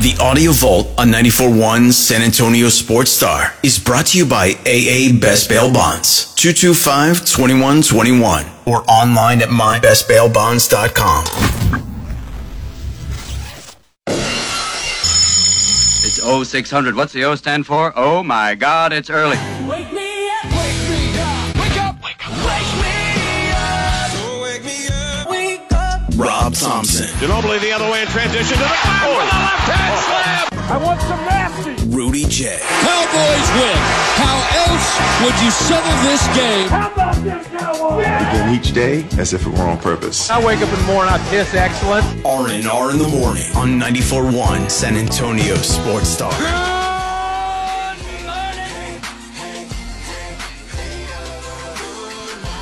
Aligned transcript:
The 0.00 0.16
Audio 0.18 0.52
Vault 0.52 0.88
on 0.96 1.08
94.1 1.08 1.92
San 1.92 2.22
Antonio 2.22 2.70
Sports 2.70 3.10
Star 3.10 3.52
is 3.62 3.78
brought 3.78 4.06
to 4.06 4.16
you 4.16 4.24
by 4.24 4.52
AA 4.64 5.12
Best 5.20 5.50
Bail 5.50 5.70
Bonds, 5.70 6.34
225-2121, 6.36 8.66
or 8.66 8.82
online 8.90 9.42
at 9.42 9.50
mybestbailbonds.com. 9.50 11.24
It's 16.02 16.18
0600. 16.48 16.96
What's 16.96 17.12
the 17.12 17.24
O 17.24 17.34
stand 17.34 17.66
for? 17.66 17.92
Oh 17.94 18.22
my 18.22 18.54
God, 18.54 18.94
it's 18.94 19.10
early. 19.10 19.36
Wake 19.68 19.89
Thompson, 26.60 27.06
Ginobili 27.16 27.58
the 27.60 27.72
other 27.72 27.90
way 27.90 28.02
in 28.02 28.08
transition 28.08 28.52
to 28.56 28.62
the 28.62 28.68
back 28.68 29.02
oh. 29.02 29.16
with 29.16 29.32
a 29.32 29.38
left 29.40 29.66
hand 29.72 29.96
oh. 29.96 30.04
slam. 30.04 30.60
I 30.70 30.76
want 30.84 31.00
some 31.00 31.24
nasty. 31.24 31.88
Rudy 31.88 32.24
J, 32.26 32.58
Cowboys 32.60 33.48
win. 33.56 33.80
How 34.20 34.36
else 34.68 34.88
would 35.24 35.36
you 35.42 35.50
settle 35.50 35.96
this 36.04 36.22
game? 36.36 36.68
How 36.68 36.92
about 36.92 37.16
this 37.24 37.46
cowboy? 37.48 37.96
begin 38.02 38.54
each 38.54 38.72
day 38.72 39.06
as 39.18 39.32
if 39.32 39.46
it 39.46 39.52
were 39.52 39.64
on 39.64 39.78
purpose. 39.78 40.28
I 40.28 40.44
wake 40.44 40.60
up 40.60 40.68
in 40.68 40.78
the 40.78 40.86
morning, 40.86 41.12
I 41.12 41.18
piss 41.30 41.54
excellent. 41.54 42.04
R&R 42.26 42.90
in 42.90 42.98
the 42.98 43.08
morning 43.08 43.50
on 43.56 43.80
94.1 43.80 44.70
San 44.70 44.96
Antonio 44.96 45.54
Sports 45.56 46.08
Star. 46.08 46.79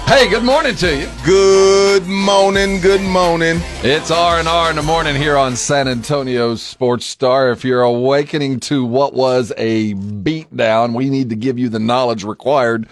Hey, 0.09 0.27
good 0.27 0.43
morning 0.43 0.75
to 0.77 0.97
you. 0.97 1.09
Good 1.23 2.07
morning, 2.07 2.81
good 2.81 3.03
morning. 3.03 3.59
It's 3.83 4.11
R 4.11 4.39
and 4.39 4.49
R 4.49 4.71
in 4.71 4.77
the 4.77 4.83
morning 4.83 5.15
here 5.15 5.37
on 5.37 5.55
San 5.55 5.87
Antonio 5.87 6.55
Sports 6.55 7.05
Star. 7.05 7.51
If 7.51 7.63
you're 7.63 7.83
awakening 7.83 8.61
to 8.61 8.87
what 8.87 9.13
was 9.13 9.53
a 9.59 9.93
beatdown, 9.93 10.95
we 10.95 11.11
need 11.11 11.29
to 11.29 11.37
give 11.37 11.59
you 11.59 11.69
the 11.69 11.79
knowledge 11.79 12.25
required 12.25 12.89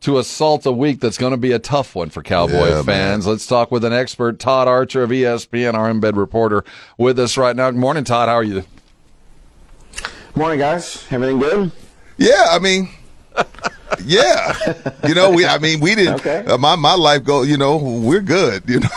to 0.00 0.18
assault 0.18 0.66
a 0.66 0.70
week 0.70 1.00
that's 1.00 1.16
going 1.16 1.30
to 1.30 1.38
be 1.38 1.52
a 1.52 1.58
tough 1.58 1.94
one 1.94 2.10
for 2.10 2.22
Cowboy 2.22 2.68
Yeah, 2.68 2.82
fans. 2.82 3.26
Let's 3.26 3.46
talk 3.46 3.70
with 3.70 3.82
an 3.82 3.94
expert, 3.94 4.38
Todd 4.38 4.68
Archer 4.68 5.02
of 5.02 5.08
ESPN, 5.08 5.72
our 5.72 5.90
embed 5.90 6.16
reporter, 6.16 6.64
with 6.98 7.18
us 7.18 7.38
right 7.38 7.56
now. 7.56 7.70
Good 7.70 7.80
morning, 7.80 8.04
Todd. 8.04 8.28
How 8.28 8.34
are 8.34 8.44
you? 8.44 8.62
Morning, 10.34 10.58
guys. 10.58 11.06
Everything 11.10 11.38
good? 11.38 11.72
Yeah, 12.18 12.48
I 12.50 12.58
mean, 12.58 12.90
yeah, 14.04 14.56
you 15.06 15.14
know, 15.14 15.30
we. 15.30 15.44
I 15.46 15.58
mean, 15.58 15.80
we 15.80 15.94
didn't. 15.94 16.14
Okay. 16.20 16.44
Uh, 16.46 16.58
my 16.58 16.76
my 16.76 16.94
life 16.94 17.24
go. 17.24 17.42
You 17.42 17.56
know, 17.56 17.76
we're 17.76 18.20
good. 18.20 18.62
You 18.68 18.80
know, 18.80 18.88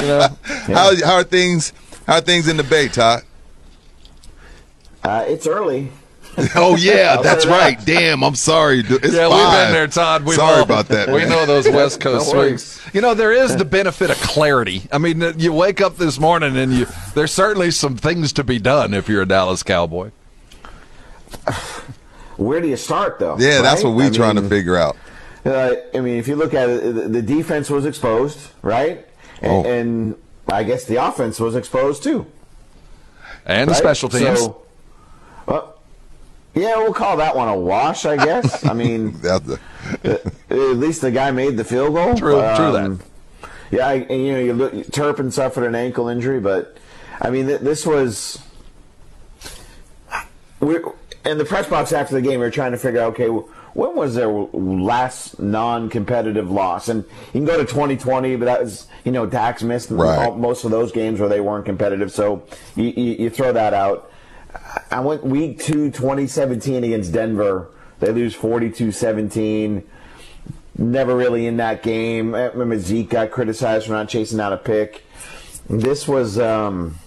You 0.00 0.06
know, 0.06 0.28
how 0.44 0.94
how 1.04 1.14
are 1.16 1.24
things? 1.24 1.72
How 2.06 2.14
are 2.16 2.20
things 2.20 2.48
in 2.48 2.56
the 2.56 2.64
Bay, 2.64 2.88
Todd? 2.88 3.22
Uh, 5.04 5.24
it's 5.26 5.46
early. 5.46 5.90
Oh 6.54 6.76
yeah, 6.76 7.20
that's 7.20 7.42
say 7.42 7.50
that. 7.50 7.58
right. 7.58 7.84
Damn, 7.84 8.22
I'm 8.22 8.36
sorry. 8.36 8.80
It's 8.80 8.88
yeah, 9.12 9.28
we've 9.28 9.52
been 9.52 9.72
there, 9.72 9.88
Todd. 9.88 10.24
We've 10.24 10.36
sorry 10.36 10.58
all- 10.58 10.62
about 10.62 10.86
that. 10.88 11.08
We 11.08 11.18
man. 11.18 11.28
know 11.28 11.44
those 11.44 11.68
West 11.70 12.00
Coast 12.00 12.32
No 12.32 12.32
swings. 12.32 12.80
You 12.94 13.00
know, 13.00 13.14
there 13.14 13.32
is 13.32 13.56
the 13.56 13.64
benefit 13.64 14.10
of 14.10 14.16
clarity. 14.18 14.82
I 14.92 14.98
mean, 14.98 15.22
you 15.38 15.52
wake 15.52 15.80
up 15.80 15.96
this 15.96 16.18
morning 16.20 16.56
and 16.56 16.72
you 16.72 16.86
there's 17.14 17.32
certainly 17.32 17.72
some 17.72 17.96
things 17.96 18.32
to 18.34 18.44
be 18.44 18.58
done 18.60 18.94
if 18.94 19.08
you're 19.08 19.22
a 19.22 19.26
Dallas 19.26 19.62
Cowboy. 19.64 20.12
Where 22.40 22.62
do 22.62 22.68
you 22.68 22.76
start, 22.76 23.18
though? 23.18 23.36
Yeah, 23.38 23.60
that's 23.60 23.84
what 23.84 23.94
we're 23.94 24.06
I 24.06 24.10
trying 24.10 24.36
to 24.36 24.48
figure 24.48 24.74
out. 24.74 24.96
Uh, 25.44 25.74
I 25.94 26.00
mean, 26.00 26.16
if 26.18 26.26
you 26.26 26.36
look 26.36 26.54
at 26.54 26.70
it, 26.70 27.12
the, 27.12 27.20
defense 27.20 27.68
was 27.68 27.84
exposed, 27.84 28.50
right? 28.62 29.06
And, 29.42 29.52
Oh. 29.52 29.70
and 29.70 30.14
I 30.48 30.64
guess 30.64 30.84
the 30.86 30.96
offense 30.96 31.38
was 31.38 31.54
exposed 31.54 32.02
too. 32.02 32.26
And 33.44 33.68
the 33.68 33.74
special 33.74 34.08
teams. 34.08 34.40
So, 34.40 34.62
well, 35.44 35.78
yeah, 36.54 36.76
we'll 36.78 36.94
call 36.94 37.18
that 37.18 37.36
one 37.36 37.48
a 37.48 37.56
wash, 37.58 38.06
I 38.06 38.16
guess. 38.16 38.64
I 38.64 38.72
mean, 38.72 39.12
the, 39.20 39.60
at 40.02 40.56
least 40.56 41.02
the 41.02 41.10
guy 41.10 41.30
made 41.32 41.58
the 41.58 41.64
field 41.64 41.92
goal. 41.94 42.10
Um, 42.10 42.16
True, 42.16 42.40
true 42.56 42.72
that. 42.72 42.98
Yeah, 43.70 43.86
I, 43.86 43.94
and, 43.96 44.24
you 44.26 44.32
know, 44.32 44.38
you 44.40 44.52
look, 44.54 44.92
Turpin 44.92 45.30
suffered 45.30 45.64
an 45.64 45.74
ankle 45.74 46.08
injury, 46.08 46.40
but 46.40 46.78
I 47.20 47.28
mean, 47.28 47.46
th- 47.48 47.60
this 47.60 47.84
was. 47.84 48.38
We're 50.58 50.82
in 51.24 51.38
the 51.38 51.44
press 51.44 51.68
box 51.68 51.92
after 51.92 52.14
the 52.14 52.22
game. 52.22 52.32
We 52.40 52.46
were 52.46 52.50
trying 52.50 52.72
to 52.72 52.78
figure 52.78 53.00
out, 53.00 53.12
okay, 53.12 53.28
when 53.28 53.94
was 53.94 54.14
their 54.14 54.28
last 54.28 55.38
non-competitive 55.38 56.50
loss? 56.50 56.88
And 56.88 57.04
you 57.26 57.32
can 57.32 57.44
go 57.44 57.58
to 57.58 57.64
2020, 57.64 58.36
but 58.36 58.44
that 58.46 58.62
was, 58.62 58.86
you 59.04 59.12
know, 59.12 59.26
Dax 59.26 59.62
missed 59.62 59.90
Right. 59.90 60.18
all, 60.26 60.36
most 60.36 60.64
of 60.64 60.70
those 60.70 60.92
games 60.92 61.20
where 61.20 61.28
they 61.28 61.40
weren't 61.40 61.66
competitive. 61.66 62.10
So 62.12 62.42
you, 62.74 62.84
you, 62.84 63.12
you 63.24 63.30
throw 63.30 63.52
that 63.52 63.74
out. 63.74 64.10
I 64.90 65.00
went 65.00 65.24
week 65.24 65.60
two, 65.60 65.90
2017 65.90 66.82
against 66.84 67.12
Denver. 67.12 67.68
They 68.00 68.12
lose 68.12 68.34
42-17 68.36 69.82
never 70.78 71.14
really 71.14 71.46
in 71.46 71.58
that 71.58 71.82
game. 71.82 72.34
I 72.34 72.44
remember 72.44 72.78
Zeke 72.78 73.10
got 73.10 73.30
criticized 73.30 73.86
for 73.86 73.92
not 73.92 74.08
chasing 74.08 74.40
out 74.40 74.52
a 74.52 74.56
pick. 74.56 75.04
This 75.68 76.08
was 76.08 76.38
um, 76.38 76.98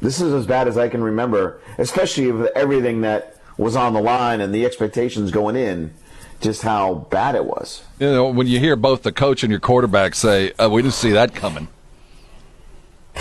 this 0.00 0.20
is 0.20 0.32
as 0.32 0.46
bad 0.46 0.66
as 0.68 0.78
I 0.78 0.88
can 0.88 1.02
remember, 1.02 1.60
especially 1.78 2.32
with 2.32 2.50
everything 2.56 3.02
that 3.02 3.36
was 3.60 3.76
on 3.76 3.92
the 3.92 4.00
line 4.00 4.40
and 4.40 4.54
the 4.54 4.64
expectations 4.64 5.30
going 5.30 5.54
in. 5.54 5.92
Just 6.40 6.62
how 6.62 7.06
bad 7.10 7.34
it 7.34 7.44
was. 7.44 7.84
You 7.98 8.10
know, 8.10 8.30
when 8.30 8.46
you 8.46 8.58
hear 8.58 8.74
both 8.74 9.02
the 9.02 9.12
coach 9.12 9.42
and 9.42 9.50
your 9.50 9.60
quarterback 9.60 10.14
say, 10.14 10.52
uh, 10.52 10.70
"We 10.70 10.80
didn't 10.80 10.94
see 10.94 11.10
that 11.12 11.34
coming." 11.34 11.68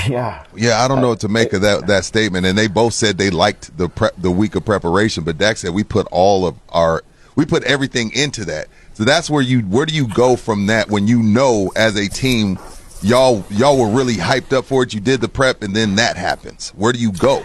Yeah, 0.08 0.46
yeah, 0.56 0.82
I 0.82 0.88
don't 0.88 1.02
know 1.02 1.10
what 1.10 1.20
to 1.22 1.28
make 1.28 1.52
of 1.52 1.62
that 1.62 1.88
that 1.88 2.06
statement. 2.06 2.46
And 2.46 2.58
they 2.58 2.68
both 2.68 2.94
said 2.94 3.18
they 3.18 3.32
liked 3.32 3.76
the 3.76 3.90
prep, 3.90 4.14
the 4.18 4.32
week 4.32 4.56
of 4.56 4.64
preparation, 4.64 5.26
but 5.26 5.38
Dak 5.38 5.58
said 5.58 5.72
we 5.72 5.84
put 5.84 6.08
all 6.12 6.46
of 6.46 6.56
our 6.70 7.04
we 7.36 7.46
put 7.46 7.64
everything 7.64 8.12
into 8.14 8.46
that. 8.46 8.68
So 8.94 9.04
that's 9.04 9.30
where 9.30 9.42
you 9.42 9.62
where 9.62 9.86
do 9.86 9.94
you 9.94 10.08
go 10.08 10.38
from 10.38 10.68
that 10.68 10.90
when 10.90 11.08
you 11.08 11.22
know 11.22 11.74
as 11.76 11.98
a 11.98 12.08
team 12.08 12.60
y'all 13.02 13.44
y'all 13.50 13.78
were 13.78 13.90
really 13.90 14.16
hyped 14.16 14.54
up 14.54 14.66
for 14.66 14.84
it. 14.84 14.94
You 14.94 15.00
did 15.00 15.22
the 15.22 15.28
prep, 15.28 15.64
and 15.64 15.76
then 15.76 15.96
that 15.96 16.16
happens. 16.16 16.70
Where 16.70 16.94
do 16.94 17.00
you 17.00 17.12
go? 17.12 17.44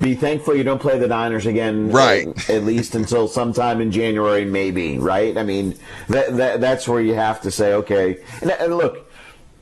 Be 0.00 0.14
thankful 0.14 0.54
you 0.54 0.64
don't 0.64 0.80
play 0.80 0.98
the 0.98 1.08
Niners 1.08 1.46
again, 1.46 1.90
Right. 1.90 2.28
At, 2.28 2.50
at 2.50 2.64
least 2.64 2.94
until 2.94 3.28
sometime 3.28 3.80
in 3.80 3.90
January, 3.90 4.44
maybe. 4.44 4.98
Right? 4.98 5.36
I 5.36 5.42
mean, 5.42 5.76
that, 6.08 6.36
that 6.36 6.60
that's 6.60 6.86
where 6.86 7.00
you 7.00 7.14
have 7.14 7.40
to 7.42 7.50
say, 7.50 7.74
okay. 7.74 8.22
And, 8.40 8.50
and 8.50 8.76
look, 8.76 9.10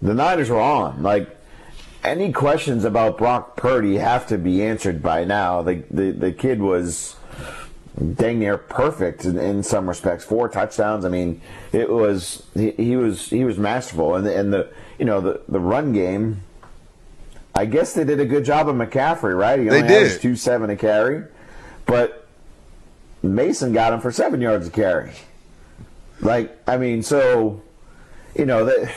the 0.03 0.15
Niners 0.15 0.51
were 0.51 0.61
on. 0.61 1.03
Like 1.03 1.37
any 2.05 2.33
questions 2.33 2.85
about 2.85 3.19
Brock 3.19 3.57
Purdy 3.57 3.97
have 3.97 4.27
to 4.29 4.39
be 4.39 4.63
answered 4.63 5.03
by 5.03 5.25
now. 5.25 5.63
The 5.63 5.83
the, 5.91 6.11
the 6.13 6.33
kid 6.33 6.61
was 6.61 7.17
dang 8.15 8.39
near 8.39 8.59
perfect 8.59 9.25
in, 9.25 9.39
in 9.39 9.63
some 9.63 9.89
respects. 9.89 10.25
Four 10.25 10.49
touchdowns. 10.49 11.05
I 11.05 11.09
mean, 11.09 11.41
it 11.73 11.91
was 11.91 12.47
he, 12.55 12.71
he 12.73 12.97
was 12.97 13.31
he 13.31 13.45
was 13.45 13.59
masterful, 13.59 14.15
and 14.15 14.27
the, 14.27 14.39
and 14.39 14.53
the 14.53 14.71
you 14.99 15.05
know 15.05 15.21
the 15.21 15.41
the 15.49 15.61
run 15.61 15.93
game. 15.93 16.43
I 17.57 17.65
guess 17.65 17.95
they 17.95 18.05
did 18.05 18.21
a 18.21 18.27
good 18.27 18.45
job 18.45 18.69
of 18.69 18.77
McCaffrey, 18.77 19.37
right? 19.37 19.59
He 19.59 19.65
They 19.69 19.81
only 19.83 19.95
averaged 19.95 20.15
did. 20.17 20.23
two 20.23 20.37
seven 20.37 20.69
a 20.71 20.77
carry, 20.77 21.25
but 21.87 22.27
Mason 23.23 23.73
got 23.73 23.93
him 23.93 24.01
for 24.01 24.13
seven 24.13 24.41
yards 24.41 24.69
a 24.69 24.71
carry. 24.71 25.13
Like 26.21 26.57
I 26.69 26.77
mean, 26.77 27.03
so 27.03 27.63
you 28.35 28.47
know 28.47 28.65
that. 28.67 28.95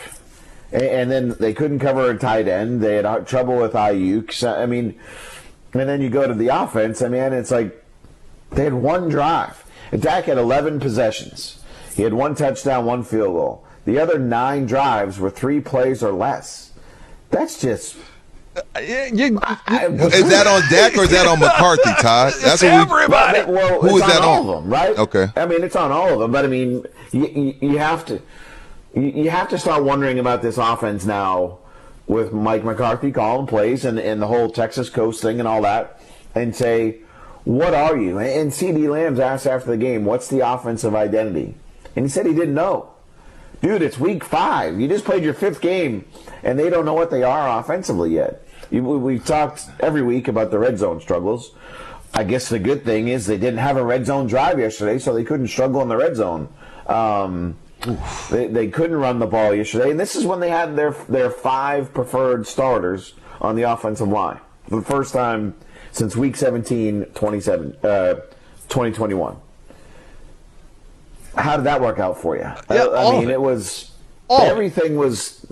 And 0.71 0.83
and 0.83 1.11
then 1.11 1.29
they 1.39 1.53
couldn't 1.53 1.79
cover 1.79 2.11
a 2.11 2.17
tight 2.17 2.47
end. 2.47 2.81
They 2.81 2.95
had 2.97 3.25
trouble 3.25 3.57
with 3.57 3.73
Aiyuk. 3.73 4.43
I 4.47 4.65
mean, 4.67 4.99
and 5.73 5.89
then 5.89 5.99
you 6.01 6.09
go 6.11 6.27
to 6.27 6.33
the 6.35 6.49
offense. 6.49 7.01
I 7.01 7.07
mean, 7.07 7.33
it's 7.33 7.49
like 7.49 7.83
they 8.51 8.65
had 8.65 8.73
one 8.75 9.09
drive. 9.09 9.65
Dak 9.97 10.25
had 10.25 10.37
11 10.37 10.79
possessions. 10.79 11.63
He 11.95 12.03
had 12.03 12.13
one 12.13 12.35
touchdown, 12.35 12.85
one 12.85 13.03
field 13.03 13.33
goal. 13.33 13.65
The 13.85 13.97
other 13.97 14.19
nine 14.19 14.67
drives 14.67 15.17
were 15.19 15.31
three 15.31 15.59
plays 15.59 16.03
or 16.03 16.11
less. 16.11 16.71
That's 17.31 17.59
just. 17.59 17.95
Uh, 18.55 18.61
is 18.81 20.29
that 20.29 20.47
on 20.47 20.61
Dak 20.69 20.97
or 20.97 21.03
is 21.03 21.11
that 21.11 21.27
on 21.27 21.39
McCarthy, 21.45 21.91
Todd? 22.01 22.33
That's 22.41 22.61
what 22.63 22.87
we. 22.87 22.93
everybody. 22.95 23.51
Well, 23.51 23.81
Who 23.81 23.87
it's 23.87 23.95
is 23.97 24.01
that 24.13 24.21
on 24.21 24.27
all 24.27 24.49
on? 24.49 24.57
of 24.57 24.63
them, 24.63 24.71
right? 24.73 24.97
Okay. 24.97 25.27
I 25.35 25.45
mean, 25.45 25.63
it's 25.63 25.75
on 25.75 25.91
all 25.91 26.11
of 26.13 26.19
them, 26.19 26.31
but 26.31 26.45
I 26.45 26.47
mean, 26.47 26.83
you, 27.11 27.27
you, 27.27 27.55
you 27.71 27.77
have 27.77 28.05
to 28.07 28.21
you, 28.95 29.01
you 29.03 29.29
have 29.29 29.49
to 29.49 29.57
start 29.57 29.83
wondering 29.83 30.19
about 30.19 30.41
this 30.41 30.57
offense 30.57 31.05
now. 31.05 31.59
with 32.07 32.33
Mike 32.33 32.63
McCarthy 32.63 33.11
calling 33.11 33.45
plays 33.47 33.85
and, 33.85 33.99
and 33.99 34.19
the 34.21 34.27
whole 34.27 34.49
Texas 34.49 34.89
coast 34.89 35.21
thing 35.21 35.39
and 35.39 35.47
all 35.47 35.61
that, 35.61 36.01
and 36.33 36.55
say, 36.55 36.97
"What 37.45 37.73
are 37.75 37.95
you?" 37.97 38.17
And 38.19 38.51
CeeDee 38.51 38.89
Lamb's 38.89 39.19
asked 39.19 39.45
after 39.45 39.69
the 39.69 39.77
game, 39.77 40.05
"What's 40.05 40.27
the 40.27 40.39
offensive 40.39 40.95
identity?" 40.95 41.53
And 41.95 42.05
he 42.05 42.09
said 42.09 42.25
he 42.25 42.33
didn't 42.33 42.55
know. 42.55 42.89
Dude, 43.61 43.81
it's 43.81 43.99
week 43.99 44.23
five. 44.23 44.79
You 44.79 44.87
just 44.87 45.03
played 45.05 45.23
your 45.23 45.33
fifth 45.33 45.59
game, 45.59 46.05
and 46.43 46.57
they 46.57 46.69
don't 46.69 46.85
know 46.85 46.93
what 46.93 47.11
they 47.11 47.23
are 47.23 47.59
offensively 47.59 48.11
yet. 48.13 48.41
We- 48.71 48.79
we've 48.79 49.25
talked 49.25 49.65
every 49.79 50.01
week 50.01 50.27
about 50.27 50.51
the 50.51 50.59
red 50.59 50.77
zone 50.77 51.01
struggles. 51.01 51.51
I 52.13 52.23
guess 52.23 52.49
the 52.49 52.59
good 52.59 52.85
thing 52.85 53.07
is 53.09 53.27
they 53.27 53.37
didn't 53.37 53.59
have 53.59 53.77
a 53.77 53.83
red 53.83 54.05
zone 54.05 54.27
drive 54.27 54.59
yesterday, 54.59 54.97
so 54.97 55.13
they 55.13 55.23
couldn't 55.23 55.47
struggle 55.47 55.81
in 55.81 55.89
the 55.89 55.97
red 55.97 56.15
zone. 56.15 56.47
Um, 56.87 57.57
they, 58.31 58.47
they 58.47 58.67
couldn't 58.67 58.95
run 58.95 59.19
the 59.19 59.27
ball 59.27 59.53
yesterday, 59.53 59.91
and 59.91 59.99
this 59.99 60.15
is 60.15 60.25
when 60.25 60.39
they 60.39 60.49
had 60.49 60.75
their 60.75 60.91
their 61.07 61.29
five 61.29 61.93
preferred 61.93 62.47
starters 62.47 63.13
on 63.41 63.55
the 63.55 63.63
offensive 63.63 64.07
line 64.09 64.39
for 64.69 64.77
the 64.77 64.85
first 64.85 65.13
time 65.13 65.53
since 65.91 66.15
Week 66.15 66.35
17, 66.35 67.05
27, 67.13 67.77
uh, 67.83 68.13
2021. 68.69 69.37
How 71.35 71.55
did 71.57 71.65
that 71.65 71.79
work 71.81 71.99
out 71.99 72.17
for 72.19 72.35
you? 72.35 72.41
Yeah, 72.69 72.85
I, 72.85 73.07
I 73.07 73.11
mean, 73.19 73.29
it. 73.29 73.33
it 73.33 73.41
was 73.41 73.91
All 74.29 74.41
of 74.41 74.47
it. 74.47 74.51
everything 74.51 74.95
was. 74.97 75.45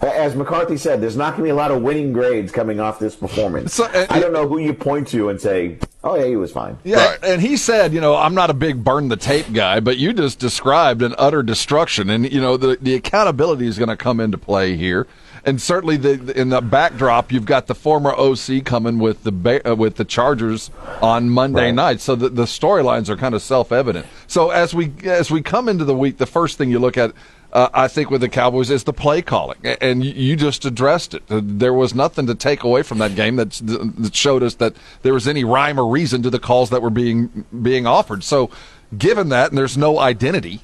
As 0.00 0.36
McCarthy 0.36 0.76
said, 0.76 1.00
there's 1.00 1.16
not 1.16 1.30
going 1.30 1.38
to 1.38 1.42
be 1.42 1.50
a 1.50 1.56
lot 1.56 1.72
of 1.72 1.82
winning 1.82 2.12
grades 2.12 2.52
coming 2.52 2.78
off 2.78 3.00
this 3.00 3.16
performance. 3.16 3.74
So, 3.74 3.84
uh, 3.86 4.06
I 4.08 4.20
don't 4.20 4.32
know 4.32 4.46
who 4.46 4.58
you 4.58 4.72
point 4.72 5.08
to 5.08 5.28
and 5.28 5.40
say, 5.40 5.78
"Oh 6.04 6.14
yeah, 6.14 6.26
he 6.26 6.36
was 6.36 6.52
fine." 6.52 6.78
Yeah, 6.84 7.04
Right. 7.04 7.18
and 7.24 7.42
he 7.42 7.56
said, 7.56 7.92
you 7.92 8.00
know, 8.00 8.14
I'm 8.14 8.32
not 8.32 8.48
a 8.48 8.54
big 8.54 8.84
burn 8.84 9.08
the 9.08 9.16
tape 9.16 9.52
guy, 9.52 9.80
but 9.80 9.96
you 9.96 10.12
just 10.12 10.38
described 10.38 11.02
an 11.02 11.16
utter 11.18 11.42
destruction, 11.42 12.10
and 12.10 12.30
you 12.32 12.40
know 12.40 12.56
the 12.56 12.78
the 12.80 12.94
accountability 12.94 13.66
is 13.66 13.76
going 13.76 13.88
to 13.88 13.96
come 13.96 14.20
into 14.20 14.38
play 14.38 14.76
here, 14.76 15.08
and 15.44 15.60
certainly 15.60 15.96
the 15.96 16.38
in 16.40 16.50
the 16.50 16.60
backdrop 16.60 17.32
you've 17.32 17.44
got 17.46 17.66
the 17.66 17.74
former 17.74 18.12
OC 18.16 18.64
coming 18.64 19.00
with 19.00 19.24
the 19.24 19.62
uh, 19.68 19.74
with 19.74 19.96
the 19.96 20.04
Chargers 20.04 20.70
on 21.02 21.28
Monday 21.28 21.66
Right. 21.66 21.74
night, 21.74 22.00
so 22.00 22.14
the 22.14 22.28
the 22.28 22.44
storylines 22.44 23.08
are 23.08 23.16
kind 23.16 23.34
of 23.34 23.42
self 23.42 23.72
evident. 23.72 24.06
So 24.28 24.50
as 24.50 24.72
we 24.74 24.92
as 25.04 25.30
we 25.30 25.42
come 25.42 25.68
into 25.68 25.84
the 25.84 25.94
week, 25.96 26.18
the 26.18 26.26
first 26.26 26.56
thing 26.58 26.70
you 26.70 26.78
look 26.78 26.96
at. 26.96 27.12
Uh, 27.50 27.66
I 27.72 27.88
think 27.88 28.10
with 28.10 28.20
the 28.20 28.28
Cowboys 28.28 28.68
is 28.68 28.84
the 28.84 28.92
play 28.92 29.22
calling, 29.22 29.56
and 29.80 30.04
you- 30.04 30.36
just 30.36 30.66
addressed 30.66 31.14
it. 31.14 31.22
Uh, 31.30 31.40
There 31.42 31.72
was 31.72 31.94
nothing 31.94 32.26
to 32.26 32.34
take 32.34 32.62
away 32.62 32.82
from 32.82 32.98
that 32.98 33.14
game 33.14 33.36
that, 33.36 33.52
that 33.62 34.14
showed 34.14 34.42
us 34.42 34.56
that 34.56 34.74
there 35.00 35.14
was 35.14 35.26
any 35.26 35.44
rhyme 35.44 35.80
or 35.80 35.86
reason 35.86 36.22
to 36.24 36.28
the 36.28 36.38
calls 36.38 36.68
that 36.68 36.82
were 36.82 36.90
being 36.90 37.46
being 37.62 37.86
offered. 37.86 38.22
So, 38.22 38.50
given 38.98 39.30
that, 39.30 39.48
and 39.48 39.56
there's 39.56 39.78
no 39.78 39.98
identity 39.98 40.60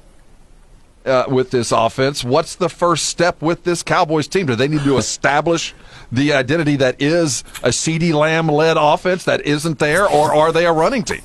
uh, 1.07 1.23
with 1.27 1.49
this 1.49 1.71
offense, 1.71 2.23
what's 2.23 2.53
the 2.53 2.69
first 2.69 3.05
step 3.07 3.41
with 3.41 3.63
this 3.63 3.81
Cowboys 3.81 4.27
team? 4.27 4.45
Do 4.45 4.55
they 4.55 4.67
need 4.67 4.83
to 4.83 4.97
establish 4.99 5.73
the 6.11 6.33
identity 6.33 6.75
that 6.75 7.01
is 7.01 7.43
a 7.63 7.69
CeeDee 7.69 8.13
Lamb 8.13 8.47
led 8.47 8.77
offense 8.79 9.23
that 9.23 9.41
isn't 9.41 9.79
there, 9.79 10.07
or 10.07 10.31
are 10.35 10.51
they 10.51 10.67
a 10.67 10.71
running 10.71 11.01
team? 11.01 11.23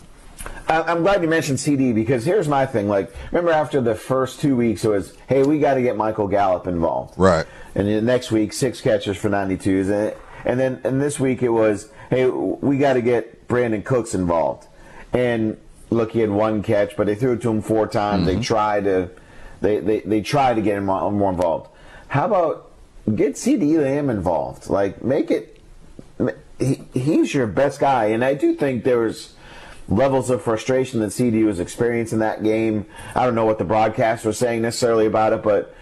I'm 0.70 1.02
glad 1.02 1.22
you 1.22 1.28
mentioned 1.28 1.58
CeeDee 1.58 1.94
because 1.94 2.24
here's 2.24 2.48
my 2.48 2.64
thing. 2.64 2.88
Like, 2.88 3.12
remember 3.32 3.50
after 3.50 3.80
the 3.80 3.94
first 3.94 4.40
two 4.40 4.56
weeks, 4.56 4.84
it 4.84 4.88
was, 4.88 5.14
"Hey, 5.26 5.42
we 5.42 5.58
got 5.58 5.74
to 5.74 5.82
get 5.82 5.96
Michael 5.96 6.28
Gallup 6.28 6.66
involved." 6.66 7.14
Right. 7.18 7.44
And 7.74 7.88
the 7.88 8.00
next 8.00 8.30
week, 8.30 8.52
six 8.52 8.80
catches 8.80 9.16
for 9.16 9.28
92s, 9.28 9.90
and 9.90 10.14
and 10.44 10.60
then 10.60 10.80
and 10.84 11.00
this 11.00 11.18
week 11.18 11.42
it 11.42 11.48
was, 11.48 11.90
"Hey, 12.08 12.26
we 12.26 12.78
got 12.78 12.94
to 12.94 13.02
get 13.02 13.48
Brandin 13.48 13.84
Cooks 13.84 14.14
involved." 14.14 14.68
And 15.12 15.56
look, 15.90 16.12
he 16.12 16.20
had 16.20 16.30
one 16.30 16.62
catch, 16.62 16.96
but 16.96 17.06
they 17.06 17.16
threw 17.16 17.32
it 17.32 17.42
to 17.42 17.50
him 17.50 17.62
four 17.62 17.86
times. 17.86 18.26
They 18.26 18.34
mm-hmm. 18.34 18.42
tried 18.42 18.84
to, 18.84 19.10
they 19.60 19.80
they 19.80 20.00
they 20.00 20.20
tried 20.20 20.54
to 20.54 20.62
get 20.62 20.78
him 20.78 20.86
more 20.86 21.30
involved. 21.30 21.68
How 22.08 22.26
about 22.26 22.70
get 23.14 23.34
CeeDee 23.34 23.82
Lamb 23.82 24.08
involved? 24.08 24.70
Like, 24.70 25.02
make 25.02 25.30
it 25.30 25.60
he, 26.58 26.82
he's 26.92 27.34
your 27.34 27.46
best 27.46 27.80
guy, 27.80 28.06
and 28.06 28.24
I 28.24 28.34
do 28.34 28.54
think 28.54 28.84
there 28.84 28.98
was 28.98 29.34
levels 29.90 30.30
of 30.30 30.40
frustration 30.40 31.00
that 31.00 31.08
CDU 31.08 31.46
was 31.46 31.60
experiencing 31.60 32.20
that 32.20 32.42
game. 32.42 32.86
I 33.14 33.24
don't 33.24 33.34
know 33.34 33.44
what 33.44 33.58
the 33.58 33.64
broadcast 33.64 34.24
was 34.24 34.38
saying 34.38 34.62
necessarily 34.62 35.06
about 35.06 35.32
it, 35.32 35.42
but 35.42 35.74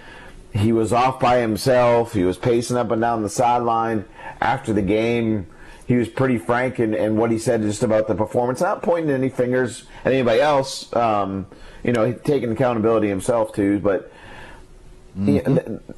he 0.53 0.73
was 0.73 0.93
off 0.93 1.21
by 1.21 1.39
himself. 1.39 2.15
He 2.15 2.25
was 2.25 2.39
pacing 2.39 2.77
up 2.77 2.91
and 2.91 3.01
down 3.01 3.23
the 3.23 3.29
sideline 3.29 4.07
after 4.41 4.73
the 4.73 4.83
game. 4.83 5.47
He 5.87 5.95
was 5.95 6.09
pretty 6.09 6.39
frank 6.39 6.81
in, 6.81 6.95
in 6.95 7.17
what 7.17 7.31
he 7.31 7.39
said 7.39 7.63
just 7.63 7.83
about 7.83 8.09
the 8.09 8.15
performance, 8.15 8.61
not 8.61 8.83
pointing 8.83 9.11
any 9.11 9.29
fingers 9.29 9.85
at 10.05 10.13
anybody 10.13 10.41
else. 10.41 10.95
Um, 10.95 11.47
you 11.85 11.93
know, 11.93 12.13
taking 12.13 12.51
accountability 12.51 13.09
himself 13.09 13.55
too, 13.55 13.79
but 13.79 14.11
he, 15.25 15.41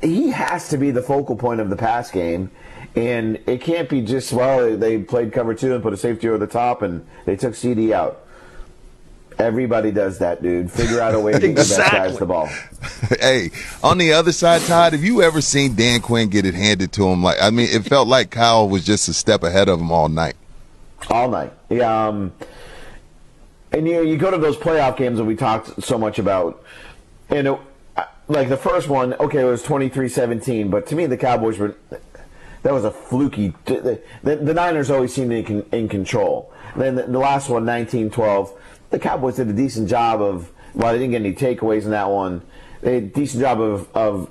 he 0.00 0.30
has 0.30 0.68
to 0.68 0.78
be 0.78 0.90
the 0.90 1.02
focal 1.02 1.36
point 1.36 1.60
of 1.60 1.70
the 1.70 1.76
pass 1.76 2.10
game. 2.10 2.50
And 2.96 3.38
it 3.46 3.60
can't 3.60 3.88
be 3.88 4.00
just, 4.02 4.32
well, 4.32 4.76
they 4.76 4.98
played 4.98 5.32
cover 5.32 5.54
two 5.54 5.74
and 5.74 5.82
put 5.82 5.92
a 5.92 5.96
safety 5.96 6.28
over 6.28 6.38
the 6.38 6.46
top 6.46 6.82
and 6.82 7.06
they 7.24 7.36
took 7.36 7.52
CeeDee 7.54 7.92
out. 7.92 8.24
Everybody 9.38 9.90
does 9.90 10.18
that, 10.18 10.42
dude. 10.42 10.70
Figure 10.70 11.00
out 11.00 11.14
a 11.14 11.20
way 11.20 11.32
to 11.38 11.38
get 11.38 11.46
your 11.46 11.54
best 11.54 11.70
Exactly. 11.70 11.98
guys 11.98 12.18
the 12.18 12.26
ball. 12.26 12.46
hey, 13.20 13.50
on 13.82 13.96
the 13.96 14.12
other 14.12 14.32
side, 14.32 14.60
Todd, 14.62 14.92
have 14.92 15.04
you 15.04 15.22
ever 15.22 15.40
seen 15.40 15.74
Dan 15.76 16.00
Quinn 16.02 16.28
get 16.28 16.44
it 16.44 16.54
handed 16.54 16.92
to 16.92 17.06
him? 17.08 17.22
Like, 17.22 17.38
I 17.40 17.50
mean, 17.50 17.68
it 17.70 17.84
felt 17.86 18.06
like 18.08 18.30
Kyle 18.30 18.68
was 18.68 18.84
just 18.84 19.08
a 19.08 19.14
step 19.14 19.42
ahead 19.42 19.68
of 19.68 19.80
him 19.80 19.90
all 19.92 20.08
night. 20.08 20.34
all 21.08 21.30
night. 21.30 21.52
Yeah, 21.70 22.08
um, 22.08 22.32
and 23.72 23.86
you 23.88 24.02
you 24.02 24.18
go 24.18 24.30
to 24.30 24.36
those 24.36 24.56
playoff 24.58 24.96
games 24.98 25.16
that 25.18 25.24
we 25.24 25.36
talked 25.36 25.82
so 25.82 25.96
much 25.96 26.18
about, 26.18 26.62
and 27.30 27.46
it, 27.46 27.58
like 28.28 28.48
the 28.50 28.56
first 28.58 28.88
one, 28.88 29.14
okay, 29.14 29.40
it 29.40 29.44
was 29.44 29.62
23-17, 29.64 30.70
but 30.70 30.86
to 30.88 30.94
me, 30.96 31.06
the 31.06 31.16
Cowboys 31.16 31.56
were 31.58 31.76
that 32.62 32.72
was 32.72 32.84
a 32.84 32.90
fluky. 32.90 33.54
The, 33.64 34.00
the, 34.22 34.36
the 34.36 34.54
Niners 34.54 34.90
always 34.90 35.14
seemed 35.14 35.32
in, 35.32 35.62
in 35.72 35.88
control. 35.88 36.52
Then 36.76 36.94
the, 36.94 37.02
the 37.04 37.18
last 37.18 37.48
one, 37.48 37.64
19-12, 37.64 38.56
the 38.90 38.98
Cowboys 38.98 39.36
did 39.36 39.48
a 39.48 39.52
decent 39.52 39.88
job 39.88 40.20
of. 40.20 40.50
Well, 40.74 40.92
they 40.92 40.98
didn't 40.98 41.10
get 41.10 41.20
any 41.22 41.34
takeaways 41.34 41.84
in 41.84 41.90
that 41.90 42.10
one, 42.10 42.42
they 42.80 43.00
did 43.00 43.10
a 43.10 43.14
decent 43.14 43.42
job 43.42 43.60
of, 43.60 43.88
of 43.94 44.30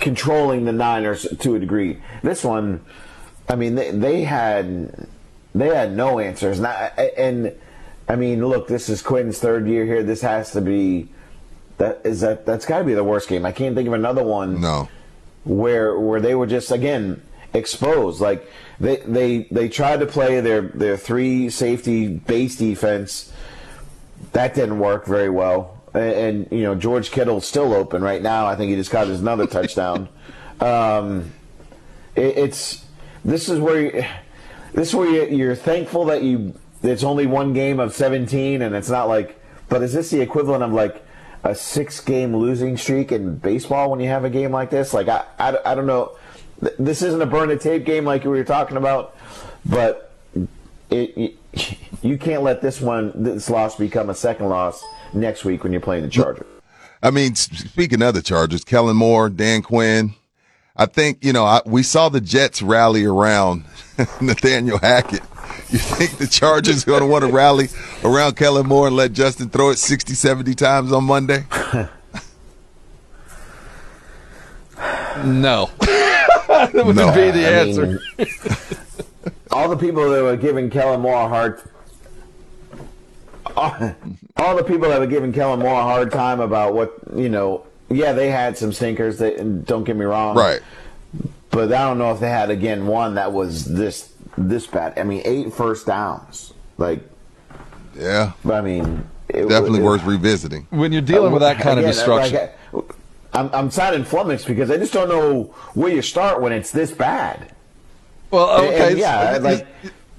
controlling 0.00 0.64
the 0.64 0.72
Niners 0.72 1.26
to 1.40 1.54
a 1.54 1.58
degree. 1.58 2.00
This 2.22 2.44
one, 2.44 2.84
I 3.48 3.56
mean, 3.56 3.74
they, 3.74 3.90
they 3.90 4.24
had 4.24 5.08
they 5.54 5.68
had 5.68 5.92
no 5.92 6.18
answers, 6.18 6.58
and, 6.58 6.66
I, 6.66 7.12
and 7.16 7.54
I 8.08 8.16
mean, 8.16 8.46
look, 8.46 8.68
this 8.68 8.88
is 8.88 9.02
Quinn's 9.02 9.38
third 9.38 9.66
year 9.66 9.84
here. 9.84 10.02
This 10.02 10.20
has 10.22 10.52
to 10.52 10.60
be 10.60 11.08
that 11.78 12.00
is 12.04 12.20
that 12.20 12.44
that's 12.44 12.66
got 12.66 12.78
to 12.78 12.84
be 12.84 12.94
the 12.94 13.04
worst 13.04 13.28
game. 13.28 13.44
I 13.46 13.52
can't 13.52 13.74
think 13.74 13.88
of 13.88 13.94
another 13.94 14.22
one 14.22 14.60
No. 14.60 14.88
Where 15.44 15.98
where 15.98 16.20
they 16.20 16.34
were 16.34 16.46
just 16.46 16.70
again 16.70 17.22
exposed. 17.54 18.20
Like 18.20 18.48
they 18.78 18.96
they 18.96 19.48
they 19.50 19.68
tried 19.68 20.00
to 20.00 20.06
play 20.06 20.40
their 20.40 20.62
their 20.62 20.96
three 20.96 21.50
safety 21.50 22.08
base 22.08 22.56
defense. 22.56 23.32
That 24.32 24.54
didn't 24.54 24.78
work 24.78 25.06
very 25.06 25.30
well. 25.30 25.76
And, 25.94 26.02
and 26.02 26.52
you 26.52 26.62
know 26.62 26.74
George 26.74 27.10
Kittle's 27.10 27.46
still 27.46 27.72
open 27.72 28.02
right 28.02 28.22
now. 28.22 28.46
I 28.46 28.56
think 28.56 28.70
he 28.70 28.76
just 28.76 28.90
got 28.90 29.06
his 29.06 29.20
another 29.20 29.46
touchdown. 29.58 30.08
Um, 30.60 31.32
it, 32.14 32.36
it's 32.38 32.84
this 33.24 33.48
is 33.48 33.58
where 33.58 33.80
you, 33.80 34.04
this 34.72 34.88
is 34.88 34.94
where 34.94 35.08
you, 35.08 35.36
you're 35.36 35.56
thankful 35.56 36.06
that 36.06 36.22
you 36.22 36.54
it's 36.82 37.04
only 37.04 37.26
one 37.26 37.52
game 37.52 37.78
of 37.78 37.94
17 37.94 38.62
and 38.62 38.74
it's 38.74 38.88
not 38.88 39.08
like. 39.08 39.36
But 39.68 39.82
is 39.82 39.92
this 39.92 40.10
the 40.10 40.20
equivalent 40.20 40.64
of 40.64 40.72
like 40.72 41.04
a 41.42 41.54
six 41.54 42.00
game 42.00 42.36
losing 42.36 42.76
streak 42.76 43.12
in 43.12 43.36
baseball 43.36 43.90
when 43.90 44.00
you 44.00 44.08
have 44.08 44.24
a 44.24 44.30
game 44.30 44.52
like 44.52 44.70
this? 44.70 44.92
Like 44.92 45.08
I 45.08 45.24
I, 45.38 45.58
I 45.64 45.74
don't 45.74 45.86
know. 45.86 46.16
This 46.78 47.02
isn't 47.02 47.22
a 47.22 47.26
burn 47.26 47.48
the 47.48 47.56
tape 47.56 47.84
game 47.84 48.04
like 48.04 48.24
we 48.24 48.30
were 48.30 48.44
talking 48.44 48.76
about, 48.76 49.16
but 49.64 50.12
it, 50.90 51.16
it 51.16 51.78
you 52.02 52.18
can't 52.18 52.42
let 52.42 52.60
this 52.60 52.80
one 52.80 53.12
this 53.14 53.48
loss 53.50 53.76
become 53.76 54.10
a 54.10 54.14
second 54.14 54.48
loss 54.48 54.84
next 55.12 55.44
week 55.44 55.62
when 55.62 55.72
you're 55.72 55.80
playing 55.80 56.02
the 56.02 56.08
Chargers. 56.10 56.46
I 57.02 57.10
mean, 57.10 57.34
speaking 57.34 58.02
of 58.02 58.14
the 58.14 58.22
Chargers, 58.22 58.62
Kellen 58.62 58.96
Moore, 58.96 59.30
Dan 59.30 59.62
Quinn, 59.62 60.14
I 60.76 60.86
think, 60.86 61.24
you 61.24 61.32
know, 61.32 61.44
I, 61.44 61.62
we 61.64 61.82
saw 61.82 62.08
the 62.08 62.20
Jets 62.20 62.62
rally 62.62 63.04
around 63.04 63.64
Nathaniel 64.20 64.78
Hackett. 64.78 65.22
You 65.70 65.78
think 65.78 66.18
the 66.18 66.26
Chargers 66.26 66.84
going 66.84 67.00
to 67.00 67.06
want 67.06 67.24
to 67.24 67.30
rally 67.30 67.68
around 68.04 68.36
Kellen 68.36 68.66
Moore 68.66 68.86
and 68.88 68.96
let 68.96 69.12
Justin 69.12 69.48
throw 69.50 69.70
it 69.70 69.78
60, 69.78 70.14
70 70.14 70.54
times 70.54 70.92
on 70.92 71.04
Monday? 71.04 71.44
No. 75.24 75.70
that 75.80 76.70
would 76.74 76.96
No, 76.96 77.12
be 77.14 77.30
the 77.30 77.46
I 77.46 77.52
answer. 77.52 77.86
mean, 77.86 77.98
all 79.52 79.68
the 79.68 79.76
people 79.76 80.08
that 80.10 80.22
were 80.22 80.36
giving 80.36 80.70
Kellen 80.70 81.00
Moore 81.00 81.22
a 81.22 81.28
hard, 81.28 81.60
all, 83.56 83.94
all 84.36 84.56
the 84.56 84.64
people 84.64 84.88
that 84.88 84.98
were 85.00 85.06
giving 85.06 85.32
Kellen 85.32 85.60
Moore 85.60 85.78
a 85.78 85.82
hard 85.82 86.10
time 86.12 86.40
about 86.40 86.74
what 86.74 86.94
you 87.14 87.28
know. 87.28 87.66
Yeah, 87.90 88.12
they 88.12 88.30
had 88.30 88.56
some 88.56 88.72
stinkers. 88.72 89.18
That, 89.18 89.36
and 89.36 89.66
don't 89.66 89.84
get 89.84 89.96
me 89.96 90.04
wrong. 90.04 90.36
Right. 90.36 90.60
But 91.50 91.72
I 91.72 91.86
don't 91.88 91.98
know 91.98 92.12
if 92.12 92.20
they 92.20 92.28
had 92.30 92.50
again 92.50 92.86
one 92.86 93.14
that 93.16 93.32
was 93.32 93.64
this 93.64 94.10
this 94.48 94.66
bad. 94.66 94.98
I 94.98 95.02
mean, 95.04 95.22
eight 95.24 95.52
first 95.52 95.86
downs. 95.86 96.52
Like, 96.78 97.00
Yeah. 97.98 98.32
I 98.50 98.60
mean, 98.60 99.06
it, 99.28 99.48
Definitely 99.48 99.80
it- 99.80 99.84
worth 99.84 100.04
revisiting. 100.04 100.66
when 100.70 100.92
you're 100.92 101.02
dealing 101.02 101.32
with 101.32 101.42
that 101.42 101.58
kind 101.58 101.78
of 101.78 101.84
destruction. 101.86 102.48
like, 102.72 102.84
I'm, 103.32 103.48
I'm 103.52 103.70
sounding 103.70 104.04
flummoxed 104.04 104.46
because 104.46 104.70
I 104.70 104.76
just 104.76 104.92
don't 104.92 105.08
know 105.08 105.54
where 105.74 105.92
you 105.92 106.02
start 106.02 106.40
when 106.40 106.52
it's 106.52 106.72
this 106.72 106.90
bad. 106.90 107.54
Well, 108.30 108.50
okay, 108.64 108.90
and 108.90 108.98
yeah, 108.98 109.38
like 109.40 109.66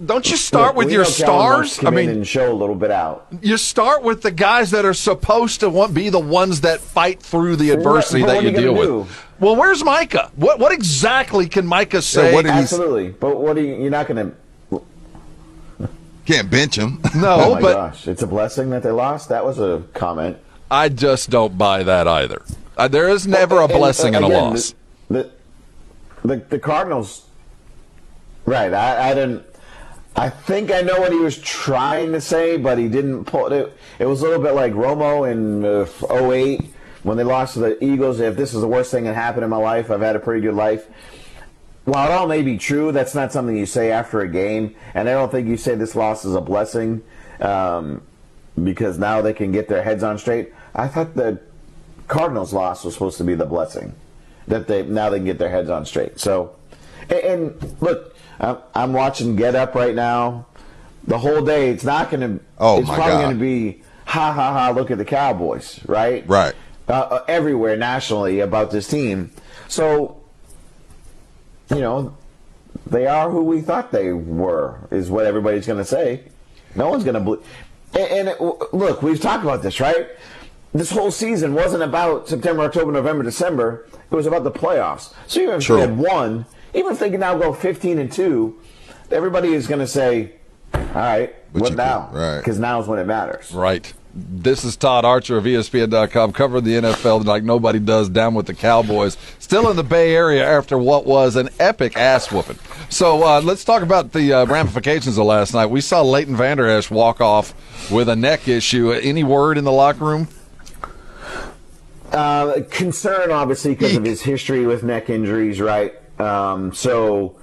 don't 0.05 0.29
you 0.29 0.35
start 0.37 0.69
look, 0.69 0.77
with 0.77 0.87
we 0.87 0.93
your 0.93 1.03
know 1.03 1.09
Kellen 1.11 1.37
wants 1.57 1.71
stars? 1.73 1.85
I 1.87 1.95
mean, 1.95 2.09
and 2.09 2.27
show 2.27 2.51
a 2.51 2.55
little 2.55 2.75
bit 2.75 2.89
out. 2.91 3.27
you 3.41 3.55
start 3.57 4.03
with 4.03 4.21
the 4.21 4.31
guys 4.31 4.71
that 4.71 4.83
are 4.85 4.93
supposed 4.93 5.59
to 5.59 5.69
want, 5.69 5.93
be 5.93 6.09
the 6.09 6.19
ones 6.19 6.61
that 6.61 6.79
fight 6.79 7.21
through 7.21 7.57
the 7.57 7.69
adversity 7.71 8.21
what- 8.21 8.27
that 8.27 8.35
what 8.35 8.43
you 8.43 8.49
you 8.51 8.55
deal 8.57 8.75
gonna 8.75 8.97
with. 8.99 9.25
Do? 9.41 9.45
Well, 9.45 9.55
where's 9.55 9.83
Micah? 9.83 10.31
What 10.35 10.59
what 10.59 10.71
exactly 10.71 11.49
can 11.49 11.65
Micah 11.67 12.01
say? 12.01 12.33
what 12.33 12.45
did 12.45 12.53
he- 12.53 12.59
Absolutely, 12.59 13.09
but 13.09 13.39
what 13.39 13.57
are 13.57 13.61
you? 13.61 13.75
You're 13.75 13.89
not 13.91 14.07
going 14.07 14.31
to. 14.31 14.35
Can't 16.25 16.49
bench 16.51 16.77
him. 16.77 17.01
no, 17.15 17.33
Oh 17.41 17.53
my 17.55 17.61
but 17.61 17.73
gosh, 17.73 18.07
it's 18.07 18.21
a 18.21 18.27
blessing 18.27 18.69
that 18.69 18.83
they 18.83 18.91
lost. 18.91 19.29
That 19.29 19.43
was 19.43 19.59
a 19.59 19.83
comment. 19.93 20.37
I 20.69 20.87
just 20.87 21.29
don't 21.29 21.57
buy 21.57 21.83
that 21.83 22.07
either. 22.07 22.43
Uh, 22.77 22.87
there 22.87 23.09
is 23.09 23.27
never 23.27 23.57
a 23.57 23.63
And, 23.63 23.73
uh, 23.73 23.77
blessing 23.77 24.15
and 24.15 24.23
a 24.23 24.27
loss. 24.27 24.73
The, 25.09 25.29
the 26.23 26.27
the 26.27 26.35
the 26.51 26.59
Cardinals. 26.59 27.25
Right, 28.45 28.73
I, 28.73 29.11
I 29.11 29.13
didn't. 29.13 29.43
I 30.15 30.29
think 30.29 30.71
I 30.71 30.81
know 30.81 30.99
what 30.99 31.11
he 31.11 31.19
was 31.19 31.37
trying 31.39 32.11
to 32.11 32.21
say, 32.21 32.57
but 32.57 32.77
he 32.77 32.87
didn't 32.87 33.25
pull 33.25 33.51
it. 33.51 33.75
It 33.97 34.05
was 34.05 34.21
a 34.21 34.25
little 34.25 34.43
bit 34.43 34.53
like 34.53 34.73
Romo 34.73 35.29
in 35.29 35.63
uh, 35.65 36.31
08 36.31 36.61
when 37.03 37.17
they 37.17 37.23
lost 37.23 37.53
to 37.53 37.59
the 37.59 37.83
Eagles. 37.83 38.19
If 38.19 38.35
this 38.35 38.53
is 38.53 38.61
the 38.61 38.67
worst 38.67 38.91
thing 38.91 39.05
that 39.05 39.15
happened 39.15 39.43
in 39.43 39.49
my 39.49 39.57
life, 39.57 39.91
I've 39.91 40.01
had 40.01 40.15
a 40.15 40.19
pretty 40.19 40.41
good 40.41 40.55
life. 40.55 40.87
While 41.85 42.11
it 42.11 42.13
all 42.13 42.27
may 42.27 42.43
be 42.43 42.57
true, 42.57 42.91
that's 42.91 43.15
not 43.15 43.31
something 43.31 43.55
you 43.55 43.65
say 43.65 43.91
after 43.91 44.21
a 44.21 44.27
game, 44.27 44.75
and 44.93 45.09
I 45.09 45.13
don't 45.13 45.31
think 45.31 45.47
you 45.47 45.57
say 45.57 45.73
this 45.75 45.95
loss 45.95 46.25
is 46.25 46.35
a 46.35 46.41
blessing 46.41 47.01
um, 47.39 48.03
because 48.61 48.99
now 48.99 49.21
they 49.21 49.33
can 49.33 49.51
get 49.51 49.67
their 49.67 49.81
heads 49.81 50.03
on 50.03 50.19
straight. 50.19 50.53
I 50.75 50.87
thought 50.87 51.15
the 51.15 51.39
Cardinals' 52.07 52.53
loss 52.53 52.83
was 52.83 52.93
supposed 52.93 53.17
to 53.17 53.23
be 53.23 53.33
the 53.33 53.45
blessing 53.45 53.95
that 54.47 54.67
they 54.67 54.83
now 54.83 55.09
they 55.09 55.17
can 55.17 55.25
get 55.25 55.39
their 55.39 55.49
heads 55.49 55.69
on 55.69 55.85
straight. 55.85 56.19
So, 56.19 56.55
and, 57.09 57.19
and 57.23 57.81
look, 57.81 58.15
I'm, 58.39 58.57
I'm 58.75 58.93
watching 58.93 59.35
Get 59.35 59.55
Up 59.55 59.73
right 59.73 59.95
now. 59.95 60.45
The 61.07 61.17
whole 61.17 61.41
day, 61.41 61.71
it's 61.71 61.83
not 61.83 62.11
going 62.11 62.37
to. 62.37 62.43
Oh, 62.59 62.79
it's 62.79 62.87
my 62.87 62.95
probably 62.95 63.23
going 63.23 63.37
to 63.37 63.41
be 63.41 63.81
ha 64.05 64.31
ha 64.31 64.53
ha. 64.53 64.69
Look 64.69 64.91
at 64.91 64.99
the 64.99 65.05
Cowboys, 65.05 65.79
right? 65.87 66.27
Right. 66.27 66.53
Uh, 66.87 66.93
uh, 66.93 67.23
everywhere 67.27 67.77
nationally 67.77 68.39
about 68.39 68.71
this 68.71 68.87
team. 68.87 69.31
So, 69.67 70.21
you 71.69 71.79
know, 71.79 72.17
they 72.85 73.07
are 73.07 73.29
who 73.29 73.43
we 73.43 73.61
thought 73.61 73.91
they 73.91 74.11
were. 74.11 74.87
Is 74.91 75.09
what 75.09 75.25
everybody's 75.25 75.67
going 75.67 75.79
to 75.79 75.85
say. 75.85 76.23
No 76.75 76.89
one's 76.89 77.03
going 77.03 77.13
to 77.13 77.19
believe. 77.21 77.45
And, 77.93 78.11
and 78.11 78.27
it, 78.29 78.41
look, 78.73 79.01
we've 79.01 79.21
talked 79.21 79.43
about 79.43 79.61
this, 79.61 79.79
right? 79.79 80.07
This 80.73 80.91
whole 80.91 81.11
season 81.11 81.53
wasn't 81.53 81.83
about 81.83 82.27
September, 82.27 82.63
October, 82.63 82.91
November, 82.91 83.23
December. 83.23 83.87
It 84.09 84.15
was 84.15 84.25
about 84.25 84.43
the 84.43 84.51
playoffs. 84.51 85.13
So 85.27 85.41
even 85.41 85.55
if 85.55 85.63
True. 85.63 85.75
they 85.77 85.81
had 85.81 85.97
won, 85.97 86.45
even 86.73 86.91
if 86.91 86.99
they 86.99 87.09
can 87.09 87.19
now 87.19 87.37
go 87.37 87.53
15 87.53 87.99
and 87.99 88.11
two, 88.11 88.59
everybody 89.11 89.53
is 89.53 89.67
going 89.67 89.79
to 89.79 89.87
say, 89.87 90.33
"All 90.73 90.81
right, 90.93 91.33
What 91.51 91.63
what, 91.63 91.75
now?" 91.75 92.09
do, 92.11 92.17
right. 92.17 92.37
Because 92.37 92.59
now 92.59 92.81
is 92.81 92.87
when 92.87 92.99
it 92.99 93.05
matters. 93.05 93.51
Right. 93.51 93.93
This 94.13 94.65
is 94.65 94.75
Todd 94.75 95.05
Archer 95.05 95.37
of 95.37 95.45
ESPN.com 95.45 96.33
covering 96.33 96.65
the 96.65 96.73
NFL 96.73 97.23
like 97.23 97.43
nobody 97.43 97.79
does 97.79 98.09
down 98.09 98.33
with 98.33 98.45
the 98.45 98.53
Cowboys. 98.53 99.15
Still 99.39 99.69
in 99.69 99.77
the 99.77 99.83
Bay 99.83 100.13
Area 100.13 100.45
after 100.45 100.77
what 100.77 101.05
was 101.05 101.37
an 101.37 101.49
epic 101.59 101.95
ass 101.95 102.29
whooping. 102.29 102.59
So 102.89 103.23
uh, 103.23 103.41
let's 103.41 103.63
talk 103.63 103.83
about 103.83 104.11
the 104.11 104.33
uh, 104.33 104.45
ramifications 104.47 105.17
of 105.17 105.25
last 105.25 105.53
night. 105.53 105.67
We 105.67 105.79
saw 105.79 106.01
Leighton 106.01 106.35
Vander 106.35 106.67
Esch 106.67 106.91
walk 106.91 107.21
off 107.21 107.53
with 107.89 108.09
a 108.09 108.15
neck 108.15 108.49
issue. 108.49 108.91
Any 108.91 109.23
word 109.23 109.57
in 109.57 109.63
the 109.63 109.71
locker 109.71 110.03
room? 110.03 110.27
Uh, 112.11 112.63
concern, 112.69 113.31
obviously, 113.31 113.71
because 113.71 113.95
of 113.95 114.03
his 114.03 114.21
history 114.21 114.65
with 114.65 114.83
neck 114.83 115.09
injuries, 115.09 115.61
right? 115.61 115.93
Um, 116.19 116.73
so 116.73 117.37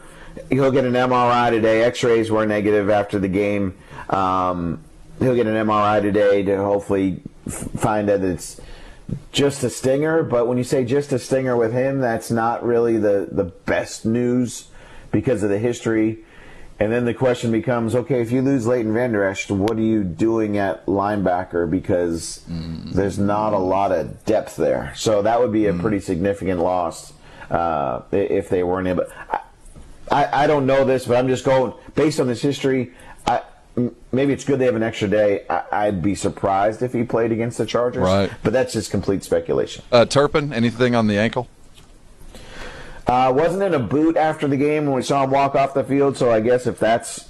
he'll 0.51 0.71
get 0.71 0.85
an 0.85 0.93
MRI 0.93 1.51
today. 1.51 1.83
X-rays 1.83 2.31
were 2.31 2.45
negative 2.45 2.91
after 2.91 3.19
the 3.19 3.29
game. 3.29 3.75
Um, 4.11 4.85
he'll 5.19 5.35
get 5.35 5.47
an 5.47 5.55
MRI 5.55 6.01
today 6.01 6.43
to 6.45 6.57
hopefully 6.57 7.23
find 7.49 8.09
that 8.09 8.23
it's 8.23 8.61
just 9.33 9.63
a 9.65 9.71
stinger. 9.71 10.23
But 10.23 10.47
when 10.47 10.59
you 10.59 10.65
say 10.65 10.85
just 10.85 11.13
a 11.13 11.19
stinger 11.19 11.57
with 11.57 11.73
him, 11.73 12.01
that's 12.01 12.31
not 12.31 12.65
really 12.65 12.99
the, 12.99 13.29
the 13.31 13.45
best 13.45 14.05
news 14.05 14.69
because 15.11 15.43
of 15.43 15.51
the 15.51 15.59
history. 15.59 16.25
And 16.81 16.93
then 16.93 17.05
the 17.05 17.15
question 17.15 17.51
becomes, 17.51 17.97
okay, 17.97 18.21
if 18.21 18.31
you 18.31 18.41
lose 18.41 18.67
Leighton 18.67 18.95
Vander 18.95 19.25
Esch, 19.25 19.51
what 19.51 19.77
are 19.77 19.83
you 19.83 20.05
doing 20.05 20.59
at 20.59 20.87
linebacker? 20.87 21.69
Because 21.69 22.45
there's 22.95 23.19
not 23.19 23.53
a 23.53 23.59
lot 23.59 23.91
of 23.91 24.25
depth 24.25 24.55
there. 24.55 24.93
So 24.95 25.23
that 25.23 25.41
would 25.41 25.53
be 25.53 25.67
a 25.67 25.75
pretty 25.75 25.99
significant 25.99 26.61
loss 26.61 27.13
uh, 27.51 28.03
if 28.13 28.49
they 28.49 28.63
weren't 28.63 28.87
able. 28.87 29.07
I, 29.29 29.41
I, 30.11 30.45
I 30.45 30.47
don't 30.47 30.67
know 30.67 30.85
this, 30.85 31.07
but 31.07 31.17
I'm 31.17 31.27
just 31.27 31.45
going 31.45 31.75
based 31.97 32.21
on 32.21 32.29
this 32.29 32.41
history. 32.41 32.93
Maybe 34.13 34.33
it's 34.33 34.45
good 34.45 34.59
they 34.59 34.65
have 34.65 34.77
an 34.77 34.83
extra 34.83 35.09
day. 35.09 35.45
I, 35.49 35.63
I'd 35.73 36.03
be 36.03 36.15
surprised 36.15 36.83
if 36.83 36.93
he 36.93 37.05
played 37.05 37.33
against 37.33 37.59
the 37.59 37.67
Chargers. 37.67 38.03
Right. 38.03 38.31
But 38.43 38.53
that's 38.53 38.73
just 38.73 38.91
complete 38.91 39.25
speculation. 39.25 39.85
Uh, 39.93 40.05
Turpin, 40.05 40.53
anything 40.53 40.95
on 40.95 41.07
the 41.07 41.19
ankle? 41.19 41.49
Uh, 43.07 43.33
wasn't 43.35 43.63
in 43.63 43.75
a 43.75 43.79
boot 43.79 44.17
after 44.17 44.47
the 44.47 44.57
game 44.57 44.85
when 44.85 44.95
we 44.95 45.03
saw 45.03 45.25
him 45.25 45.31
walk 45.31 45.55
off 45.55 45.73
the 45.73 45.85
field, 45.85 46.17
so 46.17 46.31
I 46.31 46.41
guess 46.41 46.67
if 46.67 46.79
that's 46.79 47.29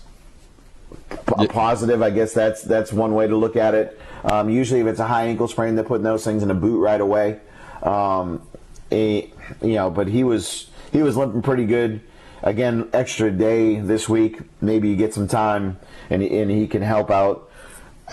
a 1.28 1.46
positive, 1.46 2.02
I 2.02 2.10
guess 2.10 2.32
that's 2.32 2.62
that's 2.62 2.92
one 2.92 3.14
way 3.14 3.28
to 3.28 3.36
look 3.36 3.56
at 3.56 3.74
it. 3.74 4.00
Um, 4.24 4.50
usually, 4.50 4.80
if 4.80 4.86
it's 4.86 4.98
a 4.98 5.06
high 5.06 5.26
ankle 5.26 5.46
sprain, 5.46 5.76
they're 5.76 5.84
putting 5.84 6.02
those 6.02 6.24
things 6.24 6.42
in 6.42 6.50
a 6.50 6.54
boot 6.54 6.80
right 6.80 7.00
away. 7.00 7.38
Um, 7.82 8.42
eh, 8.90 9.26
you 9.62 9.74
know, 9.74 9.90
but 9.90 10.08
he 10.08 10.24
was 10.24 10.68
he 10.90 11.02
was 11.02 11.16
limping 11.16 11.42
pretty 11.42 11.66
good. 11.66 12.00
Again, 12.42 12.88
extra 12.92 13.30
day 13.30 13.80
this 13.80 14.08
week. 14.08 14.38
Maybe 14.60 14.88
you 14.88 14.96
get 14.96 15.12
some 15.14 15.26
time, 15.28 15.78
and 16.10 16.22
and 16.22 16.50
he 16.50 16.66
can 16.68 16.82
help 16.82 17.10
out. 17.10 17.44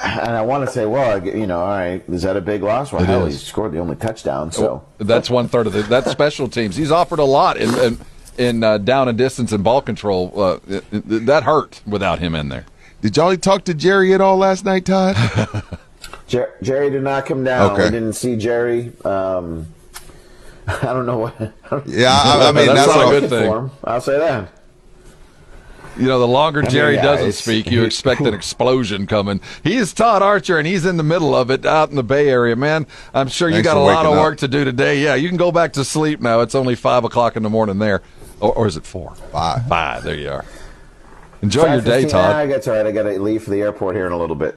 And 0.04 0.36
I 0.36 0.42
want 0.42 0.66
to 0.66 0.72
say, 0.74 0.86
well, 0.86 1.26
you 1.26 1.48
know, 1.48 1.60
all 1.62 1.68
right, 1.68 2.04
is 2.10 2.24
that 2.24 2.36
a 2.36 2.42
big 2.42 2.64
loss? 2.64 2.92
Well, 2.92 3.04
hell, 3.06 3.26
he 3.28 3.32
scored 3.32 3.72
the 3.72 3.80
only 3.80 3.96
touchdown, 3.96 4.52
so. 4.52 4.84
That's 4.98 5.30
one 5.30 5.48
third 5.48 5.68
of 5.68 5.74
the 5.74 5.84
that's 5.84 6.12
special 6.12 6.50
teams. 6.50 6.76
He's 6.76 6.92
offered 6.92 7.20
a 7.20 7.24
lot 7.24 7.56
in 7.58 7.74
in, 7.80 7.98
in 8.38 8.64
uh, 8.64 8.78
down 8.80 9.08
and 9.08 9.18
distance 9.18 9.52
and 9.54 9.64
ball 9.64 9.82
control. 9.82 10.34
Uh, 10.36 10.58
it- 10.68 10.84
it- 10.92 11.26
that 11.28 11.44
hurt 11.44 11.82
without 11.88 12.20
him 12.20 12.36
in 12.36 12.50
there. 12.50 12.66
Did 13.02 13.16
y'all 13.16 13.36
talk 13.38 13.64
to 13.66 13.74
Jerry 13.74 14.14
at 14.14 14.20
all 14.20 14.36
last 14.38 14.66
night, 14.66 14.86
Todd? 14.86 15.16
Jer- 16.28 16.56
Jerry 16.62 16.90
did 16.90 17.04
not 17.04 17.26
come 17.28 17.44
down. 17.44 17.72
Okay. 17.74 17.86
We 17.86 17.92
didn't 17.92 18.14
see 18.14 18.36
Jerry. 18.36 18.92
Um, 19.06 19.68
I 20.82 20.94
don't 20.94 21.06
know 21.06 21.20
what. 21.20 21.36
Yeah, 21.86 22.12
I, 22.12 22.50
I 22.50 22.52
mean 22.52 22.66
That's 22.68 22.86
that's, 22.86 22.96
not 22.96 23.14
a 23.14 23.20
good 23.20 23.30
thing. 23.30 23.72
I'll 23.84 24.02
say 24.02 24.18
that. 24.18 24.50
You 25.98 26.08
know, 26.08 26.20
the 26.20 26.28
longer 26.28 26.62
mean, 26.62 26.72
Jerry 26.72 26.96
yeah, 26.96 27.04
doesn't 27.04 27.34
speak, 27.34 27.72
you 27.72 27.84
expect 27.86 28.22
an 28.22 28.34
explosion 28.34 29.08
coming. 29.08 29.40
He 29.64 29.76
is 29.76 29.94
Todd 29.94 30.22
Archer, 30.22 30.58
and 30.58 30.68
he's 30.68 30.86
in 30.86 30.98
the 30.98 31.04
middle 31.04 31.34
of 31.34 31.50
it 31.50 31.66
out 31.66 31.90
in 31.90 31.96
the 31.96 32.04
Bay 32.04 32.28
Area. 32.28 32.56
Man, 32.56 32.86
I'm 33.14 33.30
sure 33.30 33.48
you 33.48 33.56
Thanks 33.56 33.68
got 33.68 33.78
a 33.78 33.80
lot 33.80 34.06
of 34.06 34.12
waking 34.12 34.18
up. 34.18 34.24
work 34.24 34.38
to 34.40 34.48
do 34.48 34.66
today. 34.66 35.02
Yeah, 35.02 35.16
you 35.16 35.30
can 35.30 35.38
go 35.38 35.52
back 35.52 35.74
to 35.74 35.86
sleep 35.86 36.20
now. 36.20 36.42
It's 36.42 36.56
only 36.56 36.76
five 36.76 37.06
o'clock 37.06 37.38
in 37.38 37.44
the 37.44 37.50
morning 37.50 37.80
there, 37.80 38.02
or, 38.42 38.54
or 38.54 38.68
is 38.68 38.76
it 38.76 38.86
four? 38.86 39.16
Five. 39.32 39.68
Five. 39.68 40.04
There 40.04 40.16
you 40.16 40.32
are. 40.32 40.46
Enjoy 41.42 41.72
your 41.72 41.82
day, 41.82 42.06
5:15, 42.06 42.10
Todd. 42.10 42.36
Ah, 42.36 42.46
that's 42.48 42.68
all 42.68 42.76
right. 42.76 42.86
I 42.86 42.92
got 42.92 43.04
to 43.04 43.20
leave 43.20 43.44
for 43.44 43.52
the 43.52 43.62
airport 43.62 43.96
here 43.96 44.06
in 44.08 44.12
a 44.12 44.18
little 44.18 44.36
bit. 44.36 44.56